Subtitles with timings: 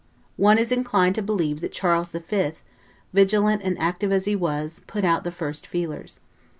[0.37, 2.53] One is inclined to believe that Charles V.,
[3.13, 6.19] vigilant and active as he was, put out the first feelers.